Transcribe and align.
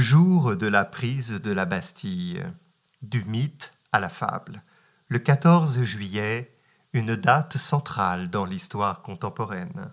Jour 0.00 0.56
de 0.56 0.66
la 0.66 0.86
prise 0.86 1.32
de 1.32 1.52
la 1.52 1.66
Bastille, 1.66 2.42
du 3.02 3.22
mythe 3.24 3.70
à 3.92 4.00
la 4.00 4.08
fable. 4.08 4.62
Le 5.08 5.18
14 5.18 5.82
juillet, 5.82 6.56
une 6.94 7.16
date 7.16 7.58
centrale 7.58 8.30
dans 8.30 8.46
l'histoire 8.46 9.02
contemporaine. 9.02 9.92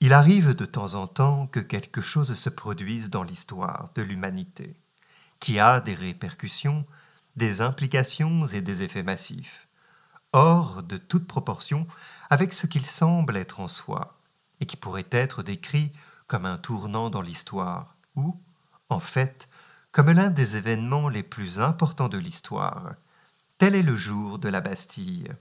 Il 0.00 0.12
arrive 0.12 0.52
de 0.52 0.66
temps 0.66 0.96
en 0.96 1.06
temps 1.06 1.46
que 1.46 1.60
quelque 1.60 2.02
chose 2.02 2.34
se 2.34 2.50
produise 2.50 3.08
dans 3.08 3.22
l'histoire 3.22 3.88
de 3.94 4.02
l'humanité, 4.02 4.76
qui 5.40 5.58
a 5.58 5.80
des 5.80 5.94
répercussions, 5.94 6.84
des 7.36 7.62
implications 7.62 8.44
et 8.48 8.60
des 8.60 8.82
effets 8.82 9.02
massifs, 9.02 9.66
hors 10.34 10.82
de 10.82 10.98
toute 10.98 11.26
proportion 11.26 11.86
avec 12.28 12.52
ce 12.52 12.66
qu'il 12.66 12.84
semble 12.84 13.34
être 13.34 13.60
en 13.60 13.68
soi, 13.68 14.20
et 14.60 14.66
qui 14.66 14.76
pourrait 14.76 15.08
être 15.10 15.42
décrit 15.42 15.90
comme 16.26 16.46
un 16.46 16.58
tournant 16.58 17.10
dans 17.10 17.22
l'histoire, 17.22 17.96
ou, 18.14 18.40
en 18.88 19.00
fait, 19.00 19.48
comme 19.92 20.10
l'un 20.10 20.30
des 20.30 20.56
événements 20.56 21.08
les 21.08 21.22
plus 21.22 21.60
importants 21.60 22.08
de 22.08 22.18
l'histoire. 22.18 22.94
Tel 23.58 23.74
est 23.74 23.82
le 23.82 23.96
jour 23.96 24.38
de 24.38 24.48
la 24.48 24.60
Bastille. 24.60 25.32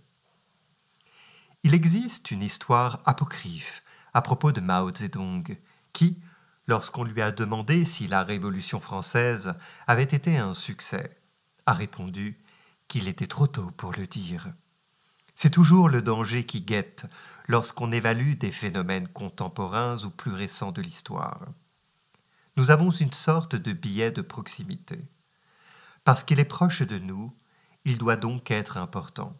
Il 1.63 1.73
existe 1.73 2.31
une 2.31 2.43
histoire 2.43 3.01
apocryphe 3.05 3.83
à 4.13 4.21
propos 4.21 4.53
de 4.53 4.61
Mao 4.61 4.93
Zedong, 4.95 5.57
qui, 5.91 6.21
lorsqu'on 6.67 7.03
lui 7.03 7.21
a 7.21 7.31
demandé 7.31 7.83
si 7.83 8.07
la 8.07 8.23
Révolution 8.23 8.79
française 8.79 9.53
avait 9.87 10.03
été 10.03 10.37
un 10.37 10.53
succès, 10.53 11.17
a 11.65 11.73
répondu 11.73 12.39
qu'il 12.87 13.07
était 13.07 13.27
trop 13.27 13.47
tôt 13.47 13.71
pour 13.75 13.91
le 13.91 14.07
dire. 14.07 14.47
C'est 15.35 15.49
toujours 15.49 15.89
le 15.89 16.01
danger 16.01 16.45
qui 16.45 16.61
guette 16.61 17.05
lorsqu'on 17.47 17.91
évalue 17.91 18.35
des 18.35 18.51
phénomènes 18.51 19.09
contemporains 19.09 20.01
ou 20.05 20.09
plus 20.09 20.31
récents 20.31 20.71
de 20.71 20.81
l'histoire. 20.81 21.41
Nous 22.55 22.71
avons 22.71 22.89
une 22.89 23.11
sorte 23.11 23.57
de 23.57 23.73
billet 23.73 24.11
de 24.11 24.21
proximité. 24.21 24.97
Parce 26.05 26.23
qu'il 26.23 26.39
est 26.39 26.45
proche 26.45 26.83
de 26.83 26.99
nous, 26.99 27.33
il 27.83 27.97
doit 27.97 28.15
donc 28.15 28.49
être 28.49 28.77
important. 28.77 29.35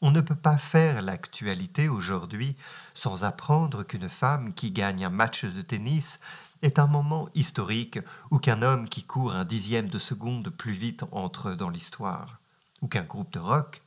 On 0.00 0.10
ne 0.10 0.20
peut 0.20 0.34
pas 0.34 0.58
faire 0.58 1.00
l'actualité 1.02 1.88
aujourd'hui 1.88 2.56
sans 2.92 3.22
apprendre 3.22 3.84
qu'une 3.84 4.08
femme 4.08 4.52
qui 4.52 4.72
gagne 4.72 5.04
un 5.04 5.10
match 5.10 5.44
de 5.44 5.62
tennis 5.62 6.18
est 6.62 6.80
un 6.80 6.88
moment 6.88 7.28
historique 7.34 8.00
ou 8.32 8.40
qu'un 8.40 8.62
homme 8.62 8.88
qui 8.88 9.04
court 9.04 9.36
un 9.36 9.44
dixième 9.44 9.88
de 9.88 10.00
seconde 10.00 10.50
plus 10.50 10.72
vite 10.72 11.04
entre 11.12 11.54
dans 11.54 11.70
l'histoire, 11.70 12.40
ou 12.80 12.88
qu'un 12.88 13.04
groupe 13.04 13.32
de 13.32 13.38
rock 13.38 13.82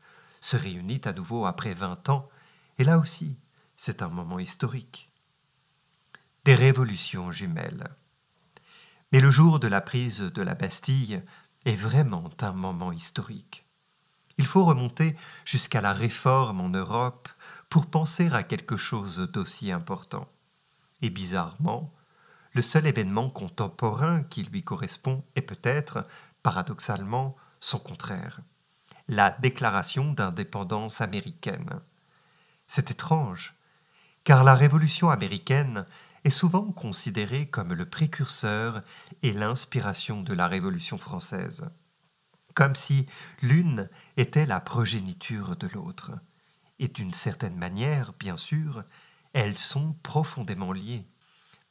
se 0.46 0.58
réunit 0.58 1.02
à 1.06 1.12
nouveau 1.12 1.48
après 1.48 1.74
vingt 1.74 2.08
ans, 2.08 2.30
et 2.78 2.84
là 2.84 3.00
aussi, 3.00 3.36
c'est 3.76 4.04
un 4.04 4.10
moment 4.10 4.38
historique. 4.38 5.12
Des 6.44 6.54
révolutions 6.54 7.32
jumelles. 7.32 7.90
Mais 9.12 9.22
le 9.22 9.32
jour 9.32 9.60
de 9.60 9.68
la 9.68 9.82
prise 9.82 10.20
de 10.20 10.42
la 10.44 10.54
Bastille 10.54 11.24
est 11.66 11.76
vraiment 11.76 12.30
un 12.42 12.52
moment 12.52 12.92
historique. 12.92 13.66
Il 14.38 14.46
faut 14.46 14.64
remonter 14.64 15.16
jusqu'à 15.46 15.82
la 15.82 15.94
réforme 15.94 16.62
en 16.62 16.70
Europe 16.70 17.28
pour 17.68 17.88
penser 17.88 18.30
à 18.32 18.44
quelque 18.44 18.78
chose 18.78 19.18
d'aussi 19.18 19.72
important. 19.72 20.32
Et 21.02 21.10
bizarrement, 21.10 21.92
le 22.54 22.62
seul 22.62 22.86
événement 22.86 23.32
contemporain 23.32 24.22
qui 24.22 24.44
lui 24.44 24.64
correspond 24.64 25.24
est 25.36 25.42
peut-être, 25.42 26.06
paradoxalement, 26.44 27.36
son 27.60 27.80
contraire 27.80 28.42
la 29.08 29.32
déclaration 29.32 30.14
d'indépendance 30.14 31.02
américaine. 31.02 31.80
C'est 32.68 32.92
étrange, 32.92 33.56
car 34.24 34.44
la 34.44 34.56
Révolution 34.56 35.10
américaine 35.10 35.86
est 36.24 36.32
souvent 36.32 36.72
considérée 36.72 37.48
comme 37.48 37.74
le 37.74 37.88
précurseur 37.88 38.82
et 39.22 39.32
l'inspiration 39.32 40.22
de 40.22 40.34
la 40.34 40.48
Révolution 40.48 40.98
française, 40.98 41.70
comme 42.56 42.76
si 42.76 43.06
l'une 43.42 43.90
était 44.18 44.48
la 44.48 44.60
progéniture 44.60 45.56
de 45.56 45.68
l'autre. 45.68 46.12
Et 46.80 46.88
d'une 46.88 47.14
certaine 47.14 47.56
manière, 47.56 48.14
bien 48.14 48.38
sûr, 48.38 48.84
elles 49.34 49.60
sont 49.60 49.94
profondément 50.02 50.72
liées. 50.72 51.06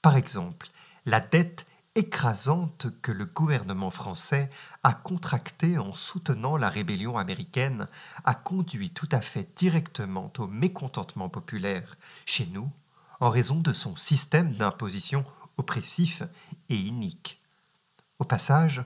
Par 0.03 0.17
exemple, 0.17 0.69
la 1.07 1.21
dette 1.21 1.67
écrasante 1.95 2.89
que 3.03 3.13
le 3.13 3.25
gouvernement 3.25 3.91
français 3.91 4.51
a 4.83 4.93
contractée 4.93 5.79
en 5.79 5.93
soutenant 5.93 6.57
la 6.57 6.69
rébellion 6.69 7.17
américaine 7.19 7.89
a 8.25 8.35
conduit 8.35 8.91
tout 8.91 9.09
à 9.13 9.21
fait 9.21 9.49
directement 9.57 10.33
au 10.39 10.47
mécontentement 10.47 11.29
populaire 11.29 11.97
chez 12.27 12.47
nous 12.47 12.71
en 13.21 13.31
raison 13.31 13.61
de 13.61 13.73
son 13.73 13.97
système 13.97 14.53
d'imposition 14.55 15.25
oppressif 15.57 16.23
et 16.69 16.77
inique. 16.77 17.41
Au 18.19 18.25
passage, 18.25 18.85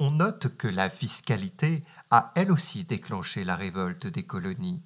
on 0.00 0.10
note 0.10 0.56
que 0.56 0.66
la 0.68 0.90
fiscalité 0.90 1.84
a 2.10 2.32
elle 2.34 2.50
aussi 2.50 2.84
déclenché 2.84 3.44
la 3.44 3.54
révolte 3.54 4.08
des 4.08 4.24
colonies. 4.24 4.82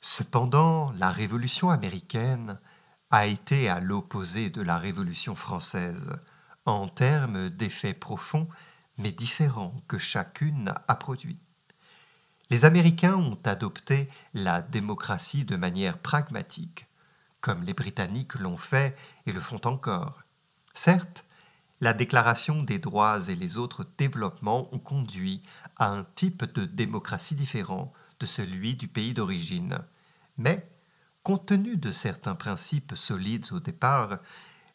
Cependant, 0.00 0.86
la 0.98 1.10
Révolution 1.10 1.70
américaine 1.70 2.58
a 3.16 3.24
été 3.24 3.70
à 3.70 3.80
l'opposé 3.80 4.50
de 4.50 4.60
la 4.60 4.76
Révolution 4.76 5.34
française, 5.34 6.18
en 6.66 6.86
termes 6.86 7.48
d'effets 7.48 7.94
profonds 7.94 8.46
mais 8.98 9.10
différents 9.10 9.74
que 9.88 9.96
chacune 9.96 10.74
a 10.86 10.94
produits. 10.96 11.38
Les 12.50 12.66
Américains 12.66 13.14
ont 13.14 13.38
adopté 13.46 14.10
la 14.34 14.60
démocratie 14.60 15.46
de 15.46 15.56
manière 15.56 15.96
pragmatique, 15.96 16.88
comme 17.40 17.62
les 17.62 17.72
Britanniques 17.72 18.34
l'ont 18.34 18.58
fait 18.58 18.94
et 19.24 19.32
le 19.32 19.40
font 19.40 19.62
encore. 19.64 20.22
Certes, 20.74 21.24
la 21.80 21.94
Déclaration 21.94 22.62
des 22.62 22.78
droits 22.78 23.20
et 23.28 23.34
les 23.34 23.56
autres 23.56 23.86
développements 23.96 24.68
ont 24.74 24.78
conduit 24.78 25.40
à 25.78 25.88
un 25.88 26.04
type 26.16 26.44
de 26.52 26.66
démocratie 26.66 27.34
différent 27.34 27.94
de 28.20 28.26
celui 28.26 28.74
du 28.74 28.88
pays 28.88 29.14
d'origine, 29.14 29.78
mais 30.36 30.68
Compte 31.26 31.46
tenu 31.46 31.76
de 31.76 31.90
certains 31.90 32.36
principes 32.36 32.94
solides 32.94 33.48
au 33.50 33.58
départ, 33.58 34.20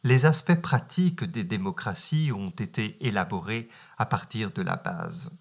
les 0.04 0.26
aspects 0.26 0.62
pratiques 0.62 1.24
des 1.24 1.46
démocraties 1.46 2.34
ont 2.34 2.50
été 2.50 2.98
élaborés 3.00 3.70
à 3.98 4.06
partir 4.06 4.52
de 4.52 4.62
la 4.62 4.76
base. 4.76 5.32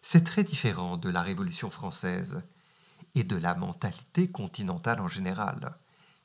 C'est 0.00 0.24
très 0.24 0.44
différent 0.44 0.96
de 0.96 1.10
la 1.10 1.20
Révolution 1.20 1.68
française 1.68 2.40
et 3.14 3.22
de 3.22 3.36
la 3.36 3.54
mentalité 3.54 4.30
continentale 4.30 5.02
en 5.02 5.08
général, 5.08 5.76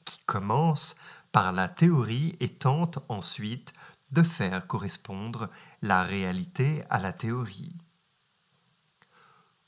qui 0.06 0.24
commence 0.26 0.96
par 1.34 1.52
la 1.52 1.68
théorie 1.68 2.38
et 2.40 2.54
tente 2.54 3.00
ensuite 3.10 3.74
de 4.14 4.24
faire 4.24 4.66
correspondre 4.66 5.50
la 5.82 6.04
réalité 6.04 6.86
à 6.90 7.00
la 7.00 7.12
théorie. 7.12 7.76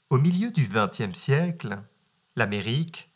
Au 0.09 0.17
milieu 0.17 0.51
du 0.51 0.69
XXe 0.69 1.19
siècle, 1.19 1.83
l'Amérique, 2.37 3.11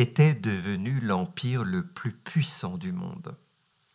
était 0.00 0.34
devenu 0.34 1.00
l'empire 1.00 1.64
le 1.64 1.84
plus 1.84 2.12
puissant 2.12 2.78
du 2.78 2.92
monde, 2.92 3.36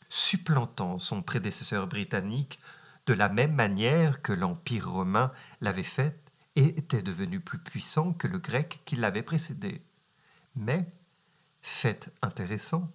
supplantant 0.10 1.00
son 1.00 1.22
prédécesseur 1.22 1.88
britannique 1.88 2.60
de 3.06 3.14
la 3.14 3.30
même 3.30 3.54
manière 3.54 4.22
que 4.22 4.34
l'empire 4.34 4.92
romain 4.92 5.32
l'avait 5.62 5.82
fait 5.82 6.20
et 6.58 6.78
était 6.78 7.02
devenu 7.02 7.40
plus 7.40 7.58
puissant 7.58 8.12
que 8.12 8.28
le 8.28 8.38
grec 8.38 8.82
qui 8.84 8.98
l'avait 8.98 9.24
précédé. 9.24 9.82
Mais, 10.58 10.92
fait 11.62 12.14
intéressant, 12.22 12.92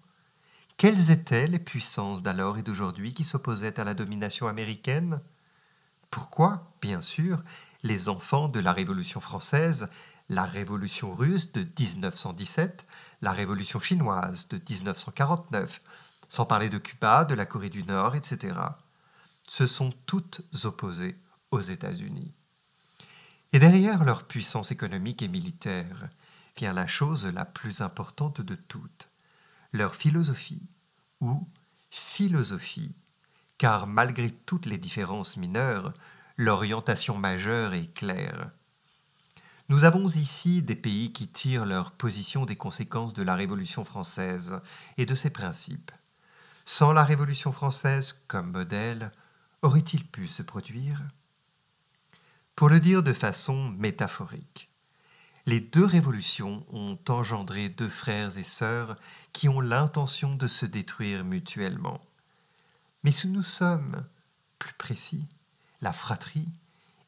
quelles 0.76 1.10
étaient 1.10 1.46
les 1.46 1.58
puissances 1.58 2.22
d'alors 2.22 2.58
et 2.58 2.62
d'aujourd'hui 2.62 3.14
qui 3.14 3.24
s'opposaient 3.24 3.80
à 3.80 3.84
la 3.84 3.94
domination 3.94 4.48
américaine? 4.48 5.20
Pourquoi, 6.10 6.70
bien 6.82 7.00
sûr, 7.00 7.42
les 7.82 8.10
enfants 8.10 8.48
de 8.48 8.60
la 8.60 8.72
Révolution 8.72 9.20
française 9.20 9.88
la 10.28 10.44
Révolution 10.44 11.14
russe 11.14 11.52
de 11.52 11.60
1917, 11.60 12.86
la 13.22 13.32
Révolution 13.32 13.80
chinoise 13.80 14.48
de 14.48 14.56
1949, 14.56 15.80
sans 16.28 16.44
parler 16.44 16.68
de 16.68 16.78
Cuba, 16.78 17.24
de 17.24 17.34
la 17.34 17.46
Corée 17.46 17.70
du 17.70 17.82
Nord, 17.84 18.14
etc. 18.14 18.56
Se 19.48 19.66
sont 19.66 19.90
toutes 20.06 20.42
opposées 20.64 21.16
aux 21.50 21.60
États-Unis. 21.60 22.32
Et 23.52 23.58
derrière 23.58 24.04
leur 24.04 24.24
puissance 24.24 24.70
économique 24.70 25.22
et 25.22 25.28
militaire 25.28 26.08
vient 26.56 26.74
la 26.74 26.86
chose 26.86 27.24
la 27.24 27.46
plus 27.46 27.80
importante 27.80 28.42
de 28.42 28.54
toutes, 28.54 29.08
leur 29.72 29.94
philosophie, 29.94 30.68
ou 31.20 31.48
philosophie, 31.90 32.94
car 33.56 33.86
malgré 33.86 34.30
toutes 34.30 34.66
les 34.66 34.76
différences 34.76 35.36
mineures, 35.38 35.94
l'orientation 36.36 37.16
majeure 37.16 37.72
est 37.72 37.92
claire. 37.94 38.50
Nous 39.70 39.84
avons 39.84 40.08
ici 40.08 40.62
des 40.62 40.74
pays 40.74 41.12
qui 41.12 41.28
tirent 41.28 41.66
leur 41.66 41.90
position 41.90 42.46
des 42.46 42.56
conséquences 42.56 43.12
de 43.12 43.22
la 43.22 43.34
Révolution 43.34 43.84
française 43.84 44.60
et 44.96 45.04
de 45.04 45.14
ses 45.14 45.28
principes. 45.28 45.92
Sans 46.64 46.92
la 46.92 47.04
Révolution 47.04 47.52
française 47.52 48.24
comme 48.28 48.50
modèle, 48.50 49.12
aurait-il 49.60 50.06
pu 50.06 50.26
se 50.26 50.42
produire? 50.42 51.02
Pour 52.56 52.70
le 52.70 52.80
dire 52.80 53.02
de 53.02 53.12
façon 53.12 53.68
métaphorique, 53.70 54.70
les 55.44 55.60
deux 55.60 55.84
révolutions 55.84 56.64
ont 56.70 56.98
engendré 57.08 57.68
deux 57.68 57.90
frères 57.90 58.38
et 58.38 58.44
sœurs 58.44 58.96
qui 59.34 59.50
ont 59.50 59.60
l'intention 59.60 60.34
de 60.34 60.48
se 60.48 60.64
détruire 60.64 61.24
mutuellement. 61.24 62.00
Mais 63.04 63.12
si 63.12 63.28
nous 63.28 63.42
sommes 63.42 64.06
plus 64.58 64.74
précis, 64.74 65.26
la 65.82 65.92
fratrie 65.92 66.48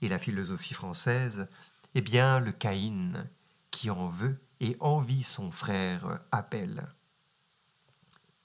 et 0.03 0.09
la 0.09 0.19
philosophie 0.19 0.75
française, 0.75 1.49
eh 1.95 2.01
bien 2.01 2.41
le 2.41 2.53
Caïn 2.53 3.29
qui 3.71 3.91
en 3.91 4.09
veut 4.09 4.41
et 4.61 4.77
envie 4.81 5.25
son 5.25 5.51
frère 5.51 6.21
Abel. 6.33 6.87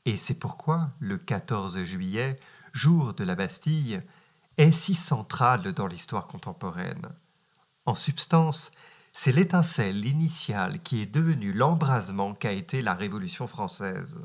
Et 0.06 0.18
c'est 0.18 0.36
pourquoi 0.36 0.92
le 1.00 1.18
14 1.18 1.83
juillet, 1.83 2.39
jour 2.74 3.13
de 3.13 3.24
la 3.24 3.36
Bastille, 3.36 4.01
est 4.57 4.71
si 4.71 4.95
central 4.95 5.74
dans 5.74 5.88
l'histoire 5.88 6.27
contemporaine. 6.27 7.09
En 7.86 7.95
substance, 7.95 8.71
c'est 9.13 9.31
l'étincelle 9.31 10.06
initiale 10.06 10.81
qui 10.81 11.01
est 11.01 11.06
devenue 11.06 11.53
l'embrasement 11.53 12.33
qu'a 12.33 12.51
été 12.51 12.81
la 12.81 12.94
Révolution 12.94 13.47
française. 13.47 14.15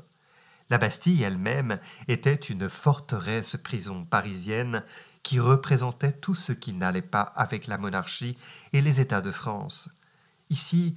La 0.70 0.78
Bastille 0.78 1.22
elle-même 1.25 1.81
était 2.06 2.34
une 2.34 2.69
forteresse 2.69 3.56
prison 3.56 4.05
parisienne 4.05 4.84
qui 5.25 5.40
représentait 5.40 6.12
tout 6.12 6.37
ce 6.37 6.52
qui 6.52 6.72
n'allait 6.72 7.02
pas 7.02 7.22
avec 7.22 7.67
la 7.67 7.76
monarchie 7.76 8.38
et 8.72 8.81
les 8.81 9.00
États 9.00 9.20
de 9.20 9.32
France. 9.32 9.90
Ici, 10.49 10.94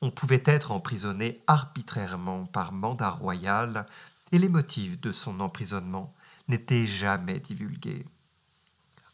on 0.00 0.12
pouvait 0.12 0.44
être 0.46 0.70
emprisonné 0.70 1.42
arbitrairement 1.48 2.46
par 2.46 2.72
mandat 2.72 3.10
royal 3.10 3.86
et 4.30 4.38
les 4.38 4.48
motifs 4.48 5.00
de 5.00 5.10
son 5.10 5.40
emprisonnement 5.40 6.14
n'étaient 6.46 6.86
jamais 6.86 7.40
divulgués. 7.40 8.06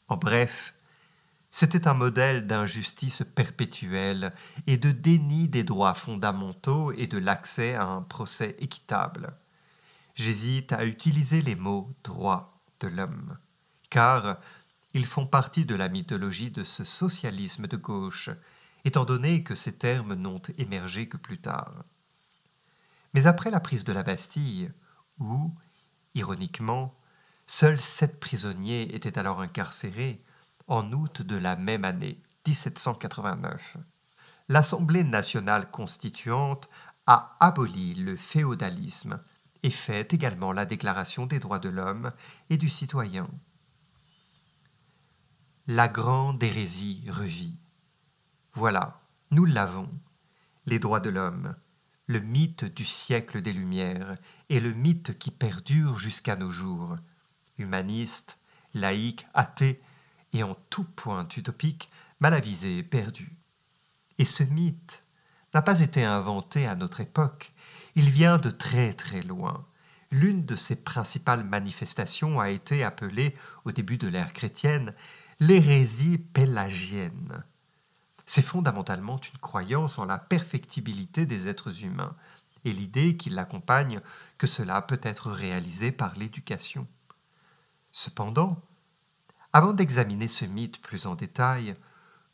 En 0.09 0.19
bref, 0.19 0.75
c'était 1.51 1.89
un 1.89 1.95
modèle 1.95 2.47
d'injustice 2.47 3.23
perpétuelle 3.35 4.35
et 4.67 4.77
de 4.77 4.91
déni 4.91 5.49
des 5.49 5.65
droits 5.65 5.95
fondamentaux 5.95 6.93
et 6.93 7.07
de 7.07 7.17
l'accès 7.17 7.75
à 7.75 7.87
un 7.87 8.03
procès 8.03 8.55
équitable. 8.59 9.35
J'hésite 10.15 10.73
à 10.73 10.85
utiliser 10.87 11.43
les 11.43 11.57
mots 11.57 11.93
droits 12.05 12.63
de 12.81 12.87
l'homme, 12.87 13.37
car 13.91 14.39
ils 14.93 15.07
font 15.07 15.27
partie 15.27 15.65
de 15.65 15.75
la 15.75 15.89
mythologie 15.89 16.51
de 16.51 16.63
ce 16.63 16.85
socialisme 16.85 17.67
de 17.67 17.77
gauche, 17.77 18.31
étant 18.85 19.05
donné 19.05 19.43
que 19.43 19.57
ces 19.57 19.77
termes 19.77 20.15
n'ont 20.15 20.43
émergé 20.57 21.09
que 21.09 21.17
plus 21.17 21.41
tard. 21.41 21.85
Mais 23.13 23.27
après 23.27 23.51
la 23.51 23.59
prise 23.59 23.83
de 23.83 23.93
la 23.93 24.05
Bastille, 24.05 24.71
où, 25.19 25.53
ironiquement, 26.15 26.95
seuls 27.49 27.81
sept 27.81 28.21
prisonniers 28.21 28.95
étaient 28.95 29.19
alors 29.19 29.41
incarcérés, 29.41 30.23
en 30.69 30.93
août 30.93 31.23
de 31.23 31.37
la 31.37 31.57
même 31.57 31.85
année, 31.85 32.23
1789. 32.47 33.79
L'Assemblée 34.49 35.05
nationale 35.05 35.71
constituante 35.71 36.69
a 37.07 37.37
aboli 37.41 37.95
le 37.95 38.17
féodalisme 38.17 39.19
et 39.65 39.71
fait 39.71 40.13
également 40.13 40.53
la 40.53 40.67
Déclaration 40.67 41.25
des 41.25 41.41
droits 41.41 41.59
de 41.59 41.71
l'homme 41.71 42.13
et 42.51 42.59
du 42.59 42.69
citoyen. 42.69 43.29
La 45.67 45.89
grande 45.89 46.43
hérésie 46.43 47.03
revit. 47.09 47.57
Voilà, 48.53 49.01
nous 49.31 49.47
l'avons, 49.47 49.89
les 50.67 50.79
droits 50.79 51.01
de 51.01 51.09
l'homme, 51.09 51.57
le 52.07 52.21
mythe 52.21 52.67
du 52.67 52.85
siècle 52.85 53.41
des 53.41 53.55
Lumières 53.55 54.17
et 54.51 54.61
le 54.61 54.75
mythe 54.75 55.19
qui 55.19 55.31
perdure 55.31 55.99
jusqu'à 55.99 56.37
nos 56.37 56.51
jours. 56.51 56.99
Humaniste, 57.57 58.39
laïque, 58.75 59.27
athée, 59.33 59.81
et 60.35 60.43
en 60.43 60.57
tout 60.69 60.85
point 60.85 61.27
utopique, 61.35 61.91
mal 62.21 62.35
avisé 62.35 62.77
et 62.77 62.83
perdu. 62.83 63.35
Et 64.19 64.27
ce 64.27 64.43
mythe 64.43 65.04
n'a 65.55 65.63
pas 65.63 65.81
été 65.81 66.05
inventé 66.05 66.67
à 66.67 66.75
notre 66.75 67.01
époque, 67.01 67.53
il 67.95 68.11
vient 68.11 68.39
de 68.39 68.51
très 68.51 68.93
très 68.93 69.23
loin. 69.23 69.65
L'une 70.11 70.45
de 70.45 70.57
ses 70.57 70.77
principales 70.77 71.45
manifestations 71.45 72.41
a 72.41 72.51
été 72.51 72.85
appelée, 72.85 73.35
au 73.65 73.73
début 73.73 73.99
de 73.99 74.09
l'ère 74.09 74.33
chrétienne, 74.33 74.93
l'hérésie 75.41 76.19
pélagienne. 76.19 77.43
C'est 78.27 78.43
fondamentalement 78.43 79.17
une 79.17 79.39
croyance 79.39 79.99
en 79.99 80.07
la 80.07 80.19
perfectibilité 80.19 81.27
des 81.27 81.49
êtres 81.49 81.85
humains 81.85 82.15
et 82.65 82.73
l'idée 82.73 83.17
qui 83.17 83.31
l'accompagne 83.31 84.01
que 84.39 84.47
cela 84.47 84.81
peut 84.83 85.01
être 85.03 85.31
réalisé 85.31 85.93
par 85.93 86.15
l'éducation. 86.17 86.87
Cependant, 87.93 88.61
avant 89.53 89.73
d'examiner 89.73 90.29
ce 90.29 90.47
mythe 90.47 90.81
plus 90.81 91.07
en 91.07 91.15
détail, 91.15 91.77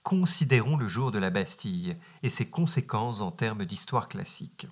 considérons 0.03 0.77
le 0.77 0.89
jour 0.89 1.11
de 1.13 1.19
la 1.19 1.31
Bastille 1.31 1.97
et 2.23 2.29
ses 2.29 2.49
conséquences 2.49 3.21
en 3.21 3.31
termes 3.31 3.65
d'histoire 3.65 4.09
classique. 4.09 4.67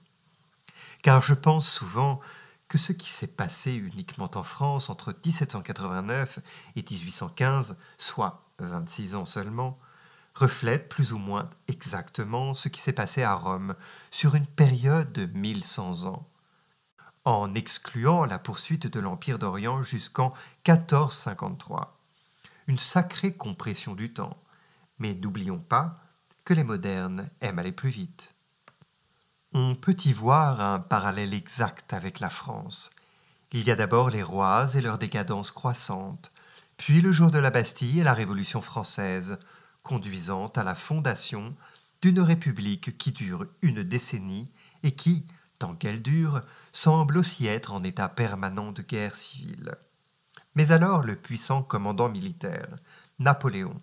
Car 1.02 1.22
je 1.22 1.34
pense 1.34 1.70
souvent 1.70 2.20
que 2.68 2.78
ce 2.78 2.92
qui 2.92 3.08
s'est 3.08 3.26
passé 3.26 3.72
uniquement 3.72 4.30
en 4.34 4.42
France 4.42 4.90
entre 4.90 5.12
1789 5.12 6.40
et 6.76 6.82
1815, 6.82 7.76
soit 7.96 8.44
26 8.58 9.14
ans 9.14 9.24
seulement, 9.24 9.78
reflète 10.34 10.88
plus 10.88 11.12
ou 11.12 11.18
moins 11.18 11.50
exactement 11.66 12.54
ce 12.54 12.68
qui 12.68 12.80
s'est 12.80 12.92
passé 12.92 13.22
à 13.22 13.34
Rome 13.34 13.74
sur 14.10 14.34
une 14.34 14.46
période 14.46 15.12
de 15.12 15.26
1100 15.26 16.04
ans, 16.04 16.28
en 17.24 17.54
excluant 17.54 18.24
la 18.24 18.38
poursuite 18.38 18.86
de 18.86 19.00
l'Empire 19.00 19.38
d'Orient 19.38 19.82
jusqu'en 19.82 20.32
1453 20.66 21.98
une 22.68 22.78
sacrée 22.78 23.32
compression 23.32 23.94
du 23.94 24.12
temps. 24.12 24.36
Mais 24.98 25.14
n'oublions 25.14 25.58
pas 25.58 26.00
que 26.44 26.54
les 26.54 26.64
modernes 26.64 27.28
aiment 27.40 27.58
aller 27.58 27.72
plus 27.72 27.90
vite. 27.90 28.34
On 29.52 29.74
peut 29.74 29.96
y 30.04 30.12
voir 30.12 30.60
un 30.60 30.78
parallèle 30.78 31.34
exact 31.34 31.92
avec 31.94 32.20
la 32.20 32.30
France. 32.30 32.90
Il 33.52 33.66
y 33.66 33.70
a 33.70 33.76
d'abord 33.76 34.10
les 34.10 34.22
rois 34.22 34.66
et 34.74 34.80
leur 34.80 34.98
décadence 34.98 35.50
croissante, 35.50 36.30
puis 36.76 37.00
le 37.00 37.12
jour 37.12 37.30
de 37.30 37.38
la 37.38 37.50
Bastille 37.50 38.00
et 38.00 38.04
la 38.04 38.12
Révolution 38.12 38.60
française, 38.60 39.38
conduisant 39.82 40.48
à 40.48 40.62
la 40.62 40.74
fondation 40.74 41.56
d'une 42.02 42.20
république 42.20 42.96
qui 42.98 43.10
dure 43.12 43.46
une 43.62 43.82
décennie 43.82 44.50
et 44.82 44.92
qui, 44.92 45.26
tant 45.58 45.74
qu'elle 45.74 46.02
dure, 46.02 46.42
semble 46.72 47.18
aussi 47.18 47.46
être 47.46 47.72
en 47.72 47.82
état 47.82 48.08
permanent 48.08 48.70
de 48.70 48.82
guerre 48.82 49.14
civile. 49.14 49.74
Mais 50.54 50.70
alors 50.70 51.02
le 51.04 51.16
puissant 51.16 51.62
commandant 51.62 52.08
militaire, 52.08 52.68
Napoléon, 53.18 53.80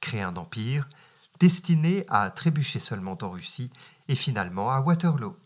crée 0.00 0.22
un 0.22 0.36
empire 0.36 0.88
destiné 1.40 2.04
à 2.08 2.30
trébucher 2.30 2.80
seulement 2.80 3.18
en 3.22 3.30
Russie 3.30 3.70
et 4.08 4.14
finalement 4.14 4.70
à 4.70 4.80
Waterloo. 4.80 5.36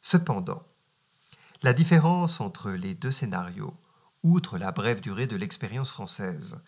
Cependant, 0.00 0.62
la 1.62 1.72
différence 1.72 2.40
entre 2.40 2.70
les 2.70 2.94
deux 2.94 3.12
scénarios, 3.12 3.74
outre 4.22 4.58
la 4.58 4.72
brève 4.72 5.00
durée 5.00 5.26
de 5.26 5.36
l'expérience 5.36 5.90
française, 5.90 6.58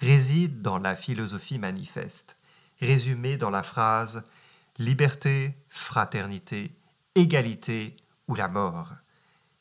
réside 0.00 0.62
dans 0.62 0.78
la 0.78 0.96
philosophie 0.96 1.58
manifeste, 1.58 2.36
résumée 2.80 3.36
dans 3.36 3.50
la 3.50 3.62
phrase 3.62 4.22
liberté, 4.78 5.54
fraternité, 5.68 6.74
égalité 7.14 7.96
ou 8.26 8.34
la 8.34 8.48
mort, 8.48 8.92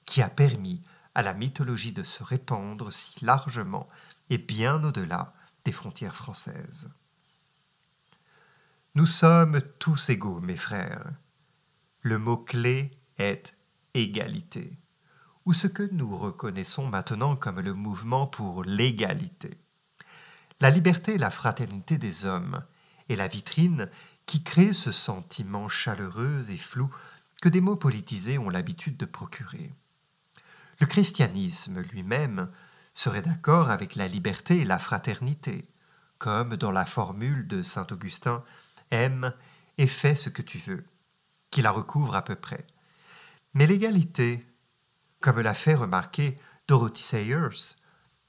qui 0.05 0.21
a 0.21 0.29
permis 0.29 0.81
à 1.13 1.21
la 1.21 1.33
mythologie 1.33 1.91
de 1.91 2.03
se 2.03 2.23
répandre 2.23 2.91
si 2.91 3.23
largement 3.23 3.87
et 4.29 4.37
bien 4.37 4.83
au-delà 4.83 5.33
des 5.65 5.71
frontières 5.71 6.15
françaises. 6.15 6.89
Nous 8.93 9.05
sommes 9.05 9.61
tous 9.79 10.09
égaux, 10.09 10.41
mes 10.41 10.57
frères. 10.57 11.13
Le 12.01 12.17
mot-clé 12.17 12.91
est 13.17 13.55
égalité, 13.93 14.77
ou 15.45 15.53
ce 15.53 15.67
que 15.67 15.87
nous 15.93 16.17
reconnaissons 16.17 16.87
maintenant 16.87 17.37
comme 17.37 17.61
le 17.61 17.73
mouvement 17.73 18.27
pour 18.27 18.65
l'égalité. 18.65 19.57
La 20.59 20.69
liberté 20.69 21.13
et 21.13 21.17
la 21.17 21.31
fraternité 21.31 21.97
des 21.97 22.25
hommes 22.25 22.65
est 23.07 23.15
la 23.15 23.29
vitrine 23.29 23.89
qui 24.25 24.43
crée 24.43 24.73
ce 24.73 24.91
sentiment 24.91 25.69
chaleureux 25.69 26.43
et 26.49 26.57
flou 26.57 26.93
que 27.41 27.47
des 27.47 27.61
mots 27.61 27.77
politisés 27.77 28.37
ont 28.37 28.49
l'habitude 28.49 28.97
de 28.97 29.05
procurer. 29.05 29.73
Le 30.81 30.85
christianisme 30.85 31.79
lui-même 31.79 32.49
serait 32.93 33.21
d'accord 33.21 33.69
avec 33.69 33.95
la 33.95 34.09
liberté 34.09 34.59
et 34.59 34.65
la 34.65 34.79
fraternité, 34.79 35.65
comme 36.17 36.57
dans 36.57 36.71
la 36.71 36.85
formule 36.85 37.47
de 37.47 37.63
saint 37.63 37.87
Augustin 37.89 38.43
Aime 38.91 39.33
et 39.77 39.87
fais 39.87 40.15
ce 40.15 40.29
que 40.29 40.41
tu 40.41 40.57
veux, 40.57 40.85
qui 41.49 41.61
la 41.61 41.71
recouvre 41.71 42.15
à 42.15 42.23
peu 42.23 42.35
près. 42.35 42.65
Mais 43.53 43.65
l'égalité, 43.65 44.45
Comme 45.19 45.39
l'a 45.39 45.53
fait 45.53 45.75
remarquer 45.75 46.39
Dorothy 46.67 47.03
Sayers, 47.03 47.75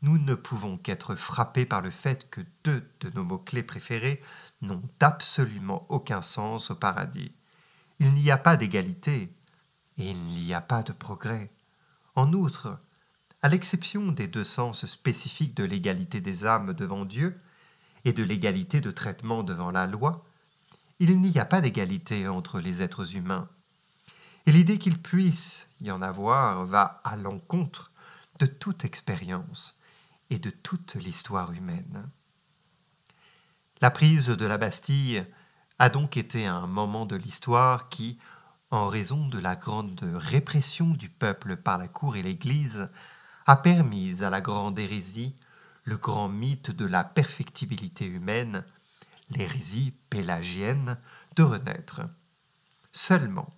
nous 0.02 0.19
ne 0.19 0.35
pouvons 0.35 0.76
qu'être 0.76 1.14
frappés 1.14 1.64
par 1.64 1.81
le 1.81 1.90
fait 1.90 2.28
que 2.28 2.40
deux 2.64 2.87
de 3.00 3.11
nos 3.11 3.25
mots-clés 3.25 3.62
préférés 3.62 4.21
n'ont 4.61 4.83
absolument 5.00 5.87
aucun 5.88 6.23
sens 6.23 6.71
au 6.71 6.75
paradis. 6.75 7.33
Il 7.99 8.12
n'y 8.14 8.31
a 8.31 8.37
pas 8.37 8.57
d'égalité 8.57 9.33
et 9.97 10.11
il 10.11 10.23
n'y 10.25 10.52
a 10.52 10.61
pas 10.61 10.83
de 10.83 10.92
progrès. 10.92 11.50
En 12.14 12.33
outre, 12.33 12.78
à 13.42 13.49
l'exception 13.49 14.12
des 14.12 14.28
deux 14.28 14.45
sens 14.45 14.87
spécifiques 14.87 15.57
de 15.57 15.64
l'égalité 15.64 16.21
des 16.21 16.47
âmes 16.47 16.75
devant 16.75 17.04
Dieu 17.04 17.40
et 18.04 18.12
de 18.12 18.25
l'égalité 18.25 18.81
de 18.81 18.90
traitement 18.90 19.42
devant 19.42 19.71
la 19.71 19.87
loi, 19.87 20.25
il 21.04 21.21
n'y 21.21 21.37
a 21.40 21.44
pas 21.44 21.61
d'égalité 21.61 22.28
entre 22.28 22.61
les 22.61 22.80
êtres 22.80 23.16
humains. 23.16 23.49
Et 24.47 24.52
l'idée 24.52 24.78
qu'il 24.78 25.02
puisse 25.02 25.66
y 25.80 25.90
en 25.90 26.00
avoir 26.00 26.64
va 26.64 27.00
à 27.02 27.16
l'encontre 27.16 27.90
de 28.38 28.47
toute 28.47 28.85
expérience 28.85 29.76
et 30.30 30.38
de 30.38 30.50
toute 30.50 30.94
l'histoire 30.94 31.50
humaine. 31.50 32.09
La 33.80 33.90
prise 33.90 34.28
de 34.28 34.47
la 34.47 34.59
Bastille 34.59 35.26
a 35.80 35.88
donc 35.88 36.16
été 36.16 36.47
un 36.47 36.68
moment 36.68 37.04
de 37.04 37.16
l'histoire 37.16 37.88
qui, 37.88 38.16
en 38.71 38.87
raison 38.87 39.26
de 39.26 39.40
la 39.40 39.56
grande 39.56 40.09
répression 40.14 40.90
du 40.90 41.09
peuple 41.09 41.56
par 41.56 41.78
la 41.78 41.88
cour 41.88 42.14
et 42.14 42.23
l'Église, 42.23 42.88
a 43.47 43.56
permis 43.56 44.23
à 44.23 44.30
la 44.30 44.40
grande 44.40 44.78
hérésie, 44.78 45.35
le 45.82 45.97
grand 45.97 46.28
mythe 46.28 46.71
de 46.71 46.87
la 46.87 47.02
perfectibilité 47.02 48.06
humaine, 48.06 48.64
l'hérésie 49.37 49.95
pélagienne, 50.11 50.99
de 51.37 51.43
renaître. 51.43 52.03
Seulement, 52.93 53.51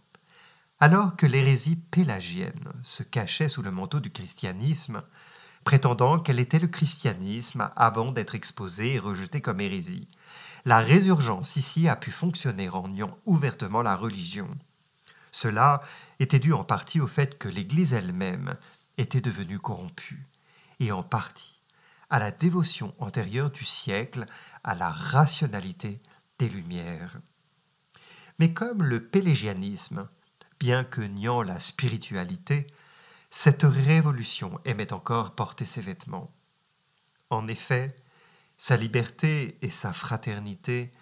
alors 0.81 1.17
que 1.17 1.27
l'hérésie 1.27 1.77
pélagienne 1.77 2.73
se 2.83 3.03
cachait 3.03 3.49
sous 3.49 3.63
le 3.63 3.71
manteau 3.71 4.01
du 4.01 4.11
christianisme, 4.11 5.03
prétendant 5.65 6.19
qu'elle 6.19 6.39
était 6.39 6.59
le 6.59 6.69
christianisme 6.69 7.71
avant 7.75 8.13
d'être 8.13 8.35
exposée 8.35 8.95
et 8.95 8.99
rejetée 8.99 9.41
comme 9.41 9.61
hérésie, 9.61 10.09
la 10.65 10.81
résurgence 10.81 11.57
ici 11.57 11.89
a 11.89 11.97
pu 11.97 12.11
fonctionner 12.11 12.69
en 12.69 12.89
niant 12.89 13.17
ouvertement 13.27 13.83
la 13.83 13.97
religion. 13.97 14.49
Cela 15.31 15.83
était 16.21 16.39
dû 16.39 16.53
en 16.53 16.65
partie 16.65 17.01
au 17.01 17.07
fait 17.07 17.39
que 17.39 17.49
l'Église 17.49 17.93
elle-même 17.93 18.57
était 18.99 19.21
devenue 19.21 19.59
corrompue, 19.59 20.27
et 20.81 20.93
en 20.93 21.03
partie 21.03 21.54
à 22.15 22.21
la 22.21 22.31
dévotion 22.31 22.95
antérieure 23.01 23.51
du 23.51 23.65
siècle 23.65 24.25
à 24.63 24.77
la 24.77 24.89
rationalité 24.89 26.01
des 26.39 26.49
Lumières. 26.49 27.19
Mais 28.39 28.55
comme 28.55 28.85
le 28.85 29.05
pélégianisme, 29.05 30.09
bien 30.61 30.85
que 30.85 31.01
niant 31.01 31.43
la 31.43 31.59
spiritualité, 31.59 32.69
cette 33.33 33.65
révolution 33.65 34.61
aimait 34.65 34.93
encore 34.93 35.35
porter 35.35 35.65
ses 35.65 35.81
vêtements. 35.81 36.33
En 37.31 37.49
effet, 37.49 37.97
sa 38.59 38.77
liberté 38.77 39.59
et 39.61 39.71
sa 39.71 39.93
fraternité 39.93 40.93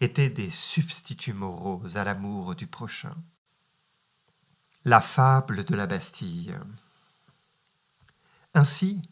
étaient 0.00 0.30
des 0.30 0.52
substituts 0.52 1.32
moraux 1.32 1.82
à 1.96 2.04
l'amour 2.04 2.54
du 2.54 2.68
prochain. 2.68 3.16
La 4.84 5.00
fable 5.00 5.64
de 5.64 5.74
la 5.74 5.88
Bastille. 5.88 6.56
Ainsi, 8.54 9.02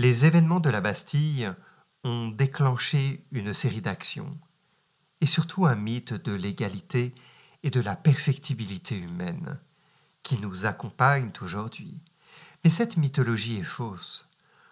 les 0.00 0.24
événements 0.24 0.60
de 0.60 0.70
la 0.70 0.80
Bastille 0.80 1.52
ont 2.04 2.28
déclenché 2.28 3.22
une 3.32 3.52
série 3.52 3.82
d'actions, 3.82 4.34
et 5.20 5.26
surtout 5.26 5.66
un 5.66 5.74
mythe 5.74 6.14
de 6.14 6.32
l'égalité 6.32 7.14
et 7.62 7.70
de 7.70 7.80
la 7.80 7.96
perfectibilité 7.96 8.96
humaine, 8.96 9.58
qui 10.22 10.38
nous 10.38 10.64
accompagnent 10.64 11.32
aujourd'hui. 11.42 12.00
Mais 12.64 12.70
cette 12.70 12.96
mythologie 12.96 13.58
est 13.58 13.62
fausse. 13.62 14.26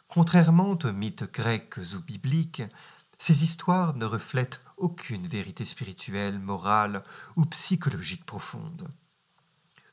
Contrairement 0.08 0.70
aux 0.70 0.92
mythes 0.92 1.30
grecs 1.30 1.76
ou 1.76 2.00
bibliques, 2.00 2.62
ces 3.18 3.44
histoires 3.44 3.94
ne 3.96 4.06
reflètent 4.06 4.62
aucune 4.78 5.26
vérité 5.26 5.66
spirituelle, 5.66 6.38
morale 6.38 7.02
ou 7.36 7.44
psychologique 7.44 8.24
profonde. 8.24 8.88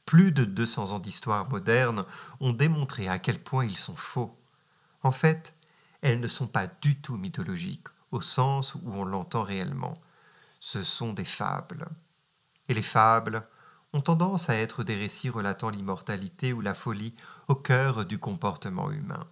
Plus 0.05 0.31
de 0.31 0.45
200 0.45 0.93
ans 0.93 0.99
d'histoire 0.99 1.49
moderne 1.49 2.05
ont 2.39 2.53
démontré 2.53 3.09
à 3.09 3.19
quel 3.19 3.43
point 3.43 3.65
ils 3.65 3.75
sont 3.75 3.97
faux. 3.97 4.39
En 5.05 5.11
fait, 5.11 5.53
elles 6.01 6.19
ne 6.19 6.27
sont 6.27 6.47
pas 6.47 6.65
du 6.65 6.99
tout 6.99 7.15
mythologiques, 7.15 7.89
au 8.09 8.21
sens 8.21 8.73
où 8.73 8.81
on 8.85 9.05
l'entend 9.05 9.43
réellement. 9.43 9.93
Ce 10.59 10.81
sont 10.81 11.13
des 11.13 11.25
fables. 11.25 11.85
Et 12.69 12.73
les 12.73 12.81
fables 12.81 13.43
ont 13.93 14.01
tendance 14.01 14.49
à 14.49 14.55
être 14.55 14.83
des 14.83 14.95
récits 14.95 15.29
relatant 15.29 15.69
l'immortalité 15.69 16.53
ou 16.53 16.61
la 16.61 16.73
folie 16.73 17.13
au 17.47 17.53
cœur 17.53 18.03
du 18.03 18.17
comportement 18.17 18.89
humain. 18.89 19.27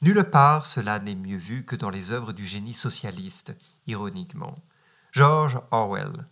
Nulle 0.00 0.24
part 0.24 0.64
cela 0.64 0.98
n'est 0.98 1.14
mieux 1.14 1.36
vu 1.36 1.66
que 1.66 1.76
dans 1.76 1.90
les 1.90 2.10
œuvres 2.10 2.32
du 2.32 2.46
génie 2.46 2.72
socialiste, 2.72 3.54
ironiquement. 3.86 4.56
George 5.12 5.60
Orwell, 5.72 6.26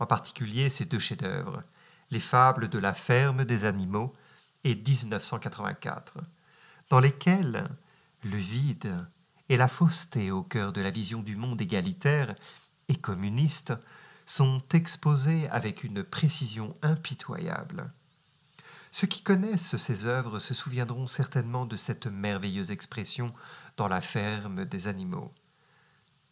en 0.00 0.06
particulier 0.06 0.70
ses 0.70 0.86
deux 0.86 0.98
chefs-d'œuvre, 0.98 1.60
les 2.10 2.18
fables 2.18 2.68
de 2.68 2.80
la 2.80 2.94
ferme 2.94 3.44
des 3.44 3.64
animaux 3.64 4.12
et 4.64 4.74
1984, 4.74 6.14
dans 6.90 7.00
lesquelles 7.00 7.68
le 8.24 8.36
vide 8.36 9.06
et 9.48 9.56
la 9.56 9.68
fausseté 9.68 10.30
au 10.30 10.42
cœur 10.42 10.72
de 10.72 10.80
la 10.80 10.90
vision 10.90 11.22
du 11.22 11.36
monde 11.36 11.60
égalitaire 11.60 12.34
et 12.88 12.96
communiste 12.96 13.72
sont 14.26 14.62
exposés 14.72 15.48
avec 15.48 15.82
une 15.82 16.04
précision 16.04 16.74
impitoyable. 16.82 17.90
Ceux 18.92 19.06
qui 19.06 19.22
connaissent 19.22 19.76
ces 19.76 20.04
œuvres 20.06 20.40
se 20.40 20.52
souviendront 20.52 21.06
certainement 21.06 21.64
de 21.64 21.76
cette 21.76 22.06
merveilleuse 22.06 22.72
expression 22.72 23.32
dans 23.76 23.88
la 23.88 24.00
ferme 24.00 24.64
des 24.64 24.88
animaux. 24.88 25.32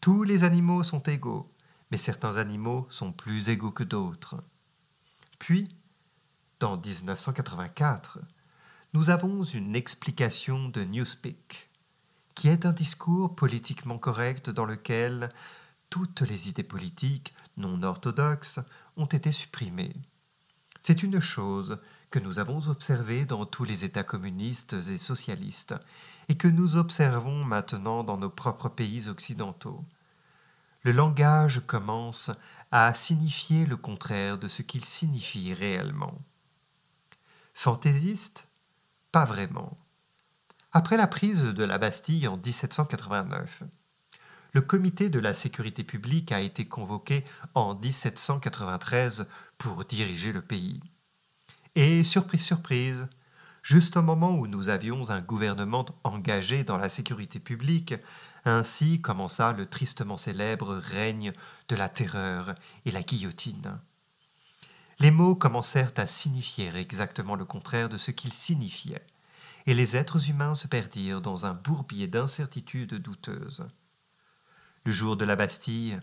Tous 0.00 0.24
les 0.24 0.42
animaux 0.42 0.82
sont 0.82 1.02
égaux, 1.02 1.50
mais 1.90 1.98
certains 1.98 2.36
animaux 2.36 2.86
sont 2.90 3.12
plus 3.12 3.48
égaux 3.48 3.70
que 3.70 3.84
d'autres. 3.84 4.36
Puis, 5.38 5.68
dans 6.58 6.76
1984, 6.76 8.18
nous 8.94 9.10
avons 9.10 9.42
une 9.42 9.76
explication 9.76 10.70
de 10.70 10.82
Newspeak, 10.82 11.68
qui 12.34 12.48
est 12.48 12.64
un 12.64 12.72
discours 12.72 13.34
politiquement 13.34 13.98
correct 13.98 14.48
dans 14.48 14.64
lequel 14.64 15.30
toutes 15.90 16.22
les 16.22 16.48
idées 16.48 16.62
politiques 16.62 17.34
non 17.58 17.82
orthodoxes 17.82 18.60
ont 18.96 19.06
été 19.06 19.30
supprimées. 19.30 19.94
C'est 20.82 21.02
une 21.02 21.20
chose 21.20 21.78
que 22.10 22.18
nous 22.18 22.38
avons 22.38 22.68
observée 22.68 23.26
dans 23.26 23.44
tous 23.44 23.64
les 23.64 23.84
États 23.84 24.04
communistes 24.04 24.72
et 24.72 24.96
socialistes, 24.96 25.74
et 26.30 26.38
que 26.38 26.48
nous 26.48 26.76
observons 26.76 27.44
maintenant 27.44 28.04
dans 28.04 28.16
nos 28.16 28.30
propres 28.30 28.70
pays 28.70 29.08
occidentaux. 29.08 29.84
Le 30.82 30.92
langage 30.92 31.60
commence 31.66 32.30
à 32.70 32.94
signifier 32.94 33.66
le 33.66 33.76
contraire 33.76 34.38
de 34.38 34.48
ce 34.48 34.62
qu'il 34.62 34.86
signifie 34.86 35.52
réellement. 35.52 36.18
Fantaisiste 37.52 38.47
Pas 39.10 39.24
vraiment. 39.24 39.74
Après 40.70 40.98
la 40.98 41.06
prise 41.06 41.42
de 41.42 41.64
la 41.64 41.78
Bastille 41.78 42.28
en 42.28 42.36
1789, 42.36 43.62
le 44.52 44.60
comité 44.60 45.08
de 45.08 45.18
la 45.18 45.32
sécurité 45.32 45.82
publique 45.82 46.30
a 46.30 46.40
été 46.40 46.66
convoqué 46.66 47.24
en 47.54 47.74
1793 47.74 49.26
pour 49.56 49.86
diriger 49.86 50.32
le 50.32 50.42
pays. 50.42 50.80
Et 51.74 52.04
surprise, 52.04 52.42
surprise, 52.42 53.06
juste 53.62 53.96
au 53.96 54.02
moment 54.02 54.34
où 54.34 54.46
nous 54.46 54.68
avions 54.68 55.08
un 55.08 55.22
gouvernement 55.22 55.86
engagé 56.04 56.62
dans 56.64 56.76
la 56.76 56.90
sécurité 56.90 57.40
publique, 57.40 57.94
ainsi 58.44 59.00
commença 59.00 59.52
le 59.54 59.64
tristement 59.64 60.18
célèbre 60.18 60.74
règne 60.76 61.32
de 61.68 61.76
la 61.76 61.88
terreur 61.88 62.54
et 62.84 62.90
la 62.90 63.02
guillotine. 63.02 63.78
Les 65.00 65.10
mots 65.12 65.36
commencèrent 65.36 65.92
à 65.96 66.08
signifier 66.08 66.74
exactement 66.74 67.36
le 67.36 67.44
contraire 67.44 67.88
de 67.88 67.98
ce 67.98 68.10
qu'ils 68.10 68.32
signifiaient, 68.32 69.06
et 69.66 69.74
les 69.74 69.96
êtres 69.96 70.28
humains 70.28 70.54
se 70.54 70.66
perdirent 70.66 71.20
dans 71.20 71.46
un 71.46 71.54
bourbier 71.54 72.08
d'incertitudes 72.08 72.94
douteuses. 72.94 73.64
Le 74.84 74.90
jour 74.90 75.16
de 75.16 75.24
la 75.24 75.36
Bastille 75.36 76.00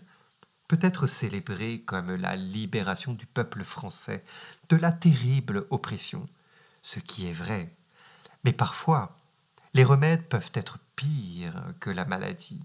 peut 0.66 0.78
être 0.80 1.06
célébré 1.06 1.82
comme 1.82 2.14
la 2.14 2.36
libération 2.36 3.12
du 3.12 3.26
peuple 3.26 3.64
français 3.64 4.24
de 4.70 4.76
la 4.76 4.92
terrible 4.92 5.66
oppression, 5.70 6.26
ce 6.80 6.98
qui 6.98 7.26
est 7.26 7.32
vrai. 7.32 7.74
Mais 8.44 8.52
parfois, 8.52 9.16
les 9.74 9.84
remèdes 9.84 10.26
peuvent 10.26 10.52
être 10.54 10.78
pires 10.96 11.62
que 11.80 11.90
la 11.90 12.06
maladie. 12.06 12.62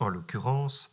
En 0.00 0.08
l'occurrence, 0.08 0.90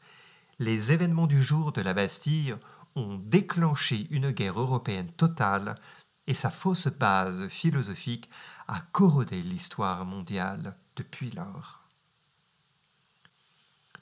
les 0.60 0.92
événements 0.92 1.28
du 1.28 1.42
jour 1.42 1.72
de 1.72 1.82
la 1.82 1.94
Bastille 1.94 2.56
ont 2.96 3.18
déclenché 3.18 4.08
une 4.10 4.32
guerre 4.32 4.60
européenne 4.60 5.12
totale 5.12 5.76
et 6.28 6.34
sa 6.34 6.52
fausse 6.52 6.88
base 6.88 7.48
philosophique 7.48 8.30
a 8.68 8.82
corrodé 8.92 9.42
l'histoire 9.42 10.06
mondiale 10.06 10.76
depuis 10.96 11.32
lors. 11.32 11.82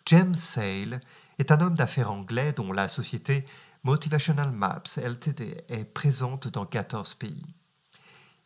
James 0.05 0.35
Sale 0.35 0.99
est 1.37 1.51
un 1.51 1.61
homme 1.61 1.75
d'affaires 1.75 2.11
anglais 2.11 2.53
dont 2.53 2.71
la 2.71 2.87
société 2.87 3.45
Motivational 3.83 4.51
Maps 4.51 4.97
Ltd 4.97 5.63
est 5.69 5.85
présente 5.85 6.47
dans 6.47 6.65
14 6.65 7.13
pays. 7.13 7.45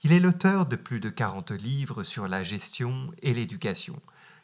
Il 0.03 0.11
est 0.11 0.19
l'auteur 0.19 0.65
de 0.65 0.75
plus 0.75 0.99
de 0.99 1.09
40 1.09 1.51
livres 1.51 2.03
sur 2.03 2.27
la 2.27 2.43
gestion 2.43 3.11
et 3.21 3.33
l'éducation, 3.33 4.01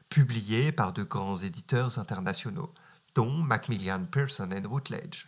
publiés 0.08 0.72
par 0.72 0.94
de 0.94 1.04
grands 1.04 1.38
éditeurs 1.38 2.00
internationaux, 2.00 2.74
dont 3.14 3.32
Macmillan 3.32 4.06
Pearson 4.06 4.50
et 4.52 4.66
Routledge. 4.66 5.28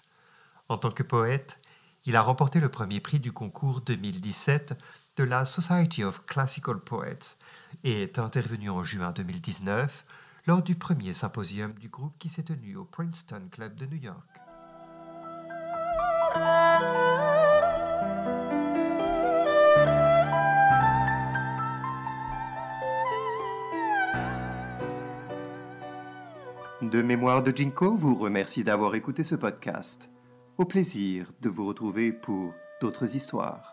En 0.72 0.78
tant 0.78 0.92
que 0.92 1.04
poète, 1.04 1.60
il 2.06 2.16
a 2.16 2.22
remporté 2.22 2.62
le 2.62 2.70
premier 2.70 3.01
prix 3.01 3.20
du 3.20 3.34
concours 3.34 3.82
2017 3.82 4.82
de 5.18 5.24
la 5.25 5.46
Society 5.46 6.01
of 6.01 6.25
Classical 6.25 6.80
Poets 6.80 7.36
et 7.84 8.04
est 8.04 8.20
intervenu 8.20 8.70
en 8.70 8.82
juin 8.82 9.12
2019 9.12 10.06
lors 10.48 10.63
du 10.63 10.75
premier 10.75 11.13
symposium 11.13 11.74
du 11.74 11.90
groupe 11.90 12.18
qui 12.20 12.30
s'est 12.30 12.44
tenu 12.44 12.78
au 12.78 12.86
Princeton 12.86 13.42
Club 13.51 13.75
de 13.75 13.86
New 13.86 13.98
York. 13.98 14.16
De 26.82 27.01
Mémoire 27.01 27.44
de 27.44 27.51
Jinko 27.54 27.98
vous 27.98 28.16
remercie 28.16 28.63
d'avoir 28.63 28.96
écouté 28.96 29.25
ce 29.25 29.36
podcast. 29.36 30.10
Au 30.62 30.65
plaisir 30.65 31.34
de 31.41 31.50
vous 31.50 31.65
retrouver 31.65 32.12
pour 32.12 32.53
d'autres 32.82 33.15
histoires. 33.15 33.71